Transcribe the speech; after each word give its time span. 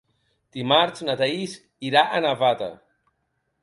Dimarts 0.57 1.05
na 1.09 1.17
Thaís 1.21 1.55
irà 1.91 2.07
a 2.19 2.25
Navata. 2.29 2.75